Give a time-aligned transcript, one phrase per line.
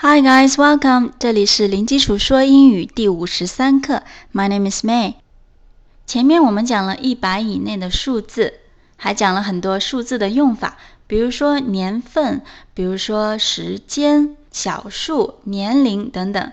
[0.00, 1.10] Hi guys, welcome！
[1.18, 4.04] 这里是零基础说英语第五十三课。
[4.32, 5.14] My name is May。
[6.06, 8.60] 前面我们讲了一百以内的数字，
[8.94, 12.42] 还讲了很多数字的用法，比如说年份，
[12.74, 16.52] 比如说时间、小数、年龄等等。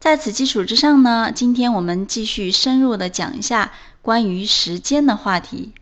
[0.00, 5.74] 在此基础之上呢，今天我们继续深入的讲一下关于时间的话题。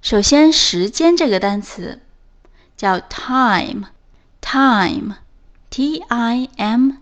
[0.00, 2.00] 首先，时间这个单词
[2.78, 3.76] 叫 time，time
[5.70, 6.98] time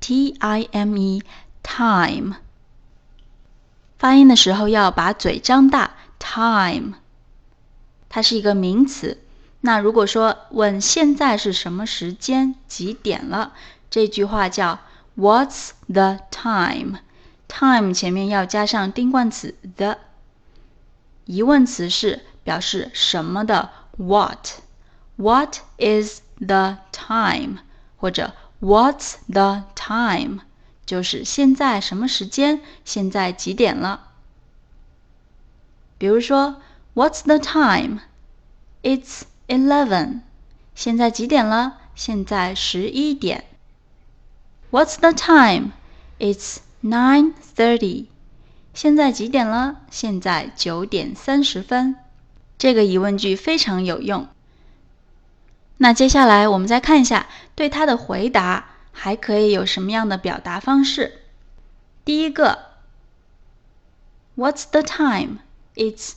[0.00, 1.22] time
[1.62, 2.36] time
[3.98, 5.94] 发音的时候要把嘴张大。
[6.24, 6.94] Time
[8.08, 9.18] 它是一个名词。
[9.60, 13.54] 那如果说问现在是什么时间几点了
[13.88, 14.80] 这句话叫
[15.16, 16.98] what's the time
[17.48, 19.96] time 前面要加上定冠词 the
[21.24, 24.48] 疑问词是表示什么的？What
[25.16, 27.58] what is the time？
[27.96, 30.40] 或者 What's the time？
[30.86, 32.60] 就是现在什么时间？
[32.84, 34.08] 现在几点了？
[35.98, 36.60] 比如说
[36.94, 40.20] ，What's the time？It's eleven。
[40.74, 41.78] 现在几点了？
[41.94, 43.44] 现在十一点。
[44.70, 48.06] What's the time？It's nine thirty。
[48.74, 49.76] 现在几点了？
[49.90, 51.96] 现在九点三十分。
[52.58, 54.28] 这个疑问句非常有用。
[55.76, 61.20] 那接下来我们再看一下，对它的回答还可以有什么样的表达方式？
[62.04, 62.58] 第一个
[64.36, 66.12] ，What's the time？It's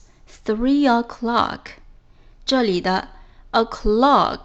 [0.45, 1.59] three o'clock。
[2.45, 3.09] 这里的
[3.51, 4.41] o'clock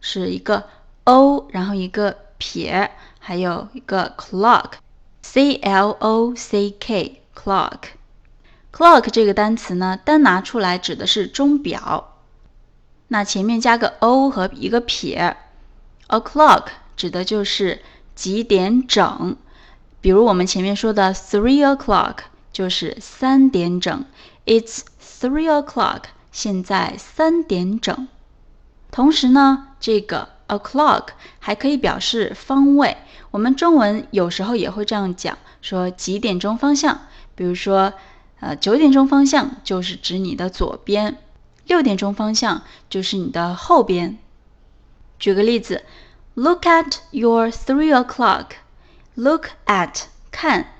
[0.00, 0.68] 是一个
[1.04, 7.22] o，然后一个撇，还有一个 clock，c l o c k。
[7.34, 12.09] clock，clock 这个单词呢，单拿出来指的是钟表。
[13.12, 15.36] 那前面加个 o 和一个撇
[16.08, 16.66] ，o'clock
[16.96, 17.82] 指的就是
[18.14, 19.36] 几点整。
[20.00, 22.18] 比如我们前面说的 three o'clock
[22.52, 24.04] 就是三点整
[24.46, 24.82] ，It's
[25.20, 28.06] three o'clock，现在三点整。
[28.92, 31.08] 同时呢，这个 o'clock
[31.40, 32.96] 还可以表示方位。
[33.32, 37.00] 我们中文有时候也会这样讲，说几点钟方向。
[37.34, 37.92] 比如说，
[38.38, 41.16] 呃，九点钟方向就是指你的左边，
[41.70, 44.18] 六点钟方向就是你的后边。
[45.20, 45.84] 举个例子
[46.34, 48.46] ，Look at your three o'clock.
[49.14, 50.72] Look at 看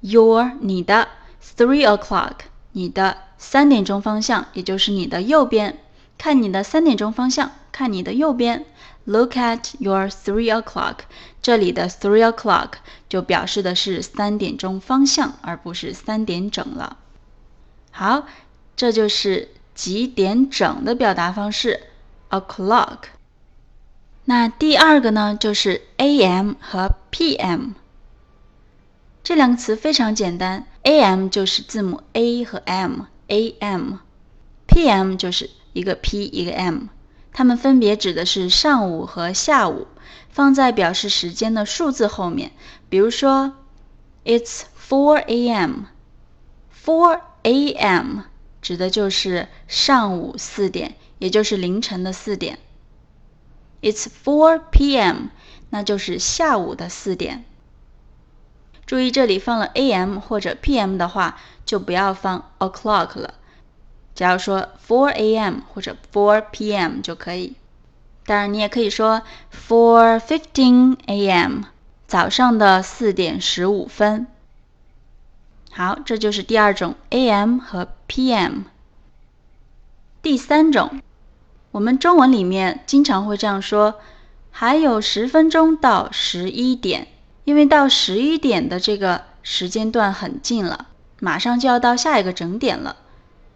[0.00, 1.08] your 你的
[1.42, 2.34] three o'clock
[2.70, 5.80] 你的三点钟方向，也就是你的右边。
[6.16, 8.64] 看你的三点钟方向，看你的右边。
[9.06, 10.98] Look at your three o'clock。
[11.42, 12.74] 这里的 three o'clock
[13.08, 16.98] 就表示的是三点钟方向，而不是三点整了。
[17.90, 18.28] 好，
[18.76, 19.48] 这就是
[19.80, 21.84] 几点整的表达方式
[22.28, 22.98] ，o'clock。
[24.26, 26.52] 那第二个呢，就是 a.m.
[26.60, 27.70] 和 p.m.
[29.22, 31.28] 这两个词非常简单，a.m.
[31.28, 33.96] 就是字母 a 和 m，a.m.；p.m.
[35.16, 36.88] 就是一个 p 一个 m。
[37.32, 39.86] 它们分别指的是上午和下午，
[40.28, 42.52] 放在表示时间的数字后面。
[42.90, 43.54] 比如说
[44.26, 45.84] ，It's four a.m.
[46.84, 48.24] Four a.m.
[48.62, 52.58] 指的就是上午四点，也就是凌晨的四点。
[53.82, 55.28] It's four p.m.
[55.70, 57.44] 那就是下午的四点。
[58.84, 60.18] 注意这里放了 a.m.
[60.18, 60.98] 或者 p.m.
[60.98, 63.34] 的话，就不要放 o'clock 了。
[64.14, 65.60] 只要说 four a.m.
[65.72, 67.00] 或者 four p.m.
[67.00, 67.54] 就可以。
[68.26, 71.62] 当然，你也可以说 four fifteen a.m.
[72.06, 74.26] 早上的四点十五分。
[75.72, 77.58] 好，这就是第二种 a.m.
[77.58, 78.62] 和 p.m.
[80.20, 81.00] 第三种，
[81.70, 84.00] 我们中文里面经常会这样说：
[84.50, 87.06] 还有十分钟到十一点，
[87.44, 90.88] 因为到十一点的这个时间段很近了，
[91.20, 92.96] 马上就要到下一个整点了。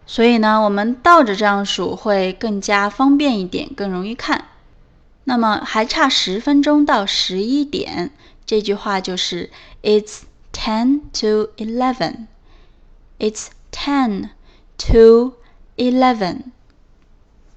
[0.07, 4.45] 所以呢，我们倒着这样数会更加方便一点，更容易看。
[5.25, 8.13] 那么还差十分钟到十一点，
[8.47, 9.51] 这句话就是
[9.83, 10.21] It's
[10.55, 12.29] ten to eleven.
[13.19, 14.31] It's ten
[14.79, 15.35] to
[15.77, 16.53] eleven.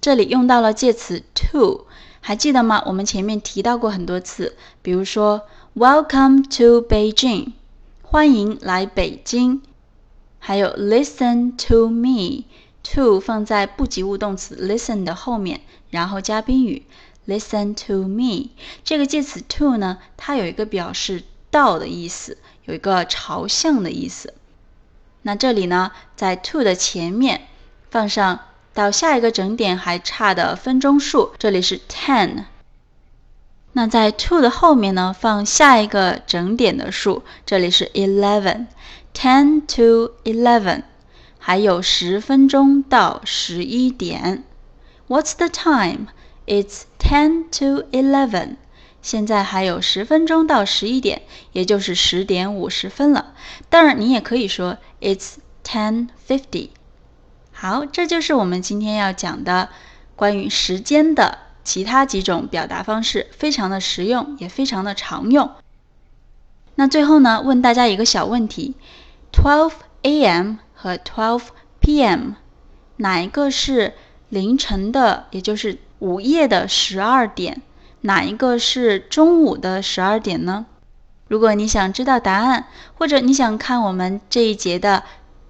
[0.01, 1.85] 这里用到了介词 to，
[2.19, 2.83] 还记得吗？
[2.87, 5.43] 我们前面提到过很多次，比如说
[5.75, 7.53] Welcome to Beijing，
[8.01, 9.61] 欢迎来北京。
[10.39, 16.85] 还有 listen to me，to 放在不及物动词 listen 的后面，然后加宾语
[17.27, 18.49] listen to me。
[18.83, 24.33] 这个介词 to 呢，它有一个表示到的意思，有一个朝向的意思。
[25.23, 27.47] 那这里呢，在 to 的前面
[27.89, 28.39] 放上
[28.73, 32.43] 到下一个整点还差的分钟数，这里是 ten。
[33.73, 40.83] 那在 to 的后面呢，放下一个整点的数，这里是 eleven，ten to eleven，
[41.37, 44.43] 还有十分钟到十一点。
[45.07, 46.07] What's the time?
[46.45, 48.57] It's ten to eleven.
[49.07, 51.21] 现在还有十分钟到十一点，
[51.53, 53.33] 也就是十点五十分了。
[53.69, 56.71] 当然，你也可以说 It's ten fifty。
[57.53, 59.69] 好，这就是我们今天要讲的
[60.17, 61.37] 关于时间的。
[61.63, 65.51] 其他几种表达方式非常的实用，也非常的常用。
[66.75, 68.75] 那最后呢，问大家一个小问题
[69.31, 69.71] ：twelve
[70.01, 70.55] a.m.
[70.73, 71.43] 和 twelve
[71.79, 72.31] p.m.
[72.97, 73.93] 哪一个是
[74.27, 77.61] 凌晨的，也就是午夜的十二点？
[78.01, 80.65] 哪一个是中午的十二点呢？
[81.27, 82.67] 如果你想知道答案，
[82.97, 85.03] 或者你想看我们这一节的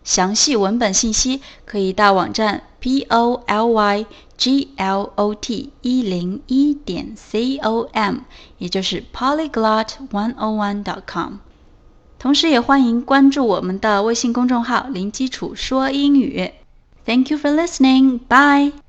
[0.04, 4.06] 详细文本信息，可以到网站 p o l y
[4.38, 8.20] g l o t 一零一点 c o m，
[8.58, 11.34] 也就是 polyglot one o one dot com。
[12.18, 16.52] 同时也欢迎关注我们的微信公众号“零基础说英语”。
[17.06, 18.20] Thank you for listening.
[18.28, 18.87] Bye.